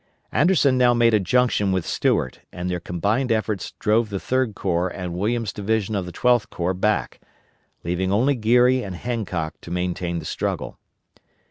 Anderson 0.31 0.79
now 0.79 0.95
made 0.95 1.13
a 1.13 1.19
junction 1.19 1.71
with 1.71 1.85
Stuart, 1.85 2.39
and 2.51 2.67
their 2.71 2.79
combined 2.79 3.31
efforts 3.31 3.73
drove 3.77 4.09
the 4.09 4.19
Third 4.19 4.55
Corps 4.55 4.87
and 4.89 5.13
Williams' 5.13 5.53
division 5.53 5.93
of 5.93 6.07
the 6.07 6.11
Twelfth 6.11 6.49
Corps 6.49 6.73
back, 6.73 7.19
leaving 7.83 8.11
only 8.11 8.33
Geary 8.33 8.81
and 8.81 8.95
Hancock 8.95 9.61
to 9.61 9.69
maintain 9.69 10.17
the 10.17 10.25
struggle. 10.25 10.79